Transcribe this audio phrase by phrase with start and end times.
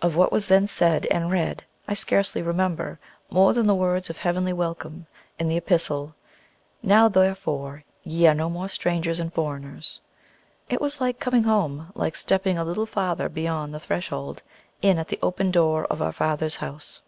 [0.00, 4.18] Of what was then said and read I scarcely remember more than the words of
[4.18, 5.08] heavenly welcome
[5.40, 6.14] in the Epistle,
[6.84, 10.00] "Now therefore ye are no more strangers and foreigners."
[10.68, 14.40] It was like coming home, like stepping a little farther beyond the threshold
[14.82, 17.02] in at the open door of our Father's house.